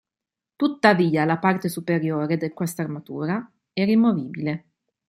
[0.55, 4.65] Tuttavia, la parte superiore di quest'armatura è rimovibile.